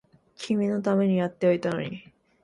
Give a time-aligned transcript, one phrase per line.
[0.35, 2.11] 君のためにやっておいたのに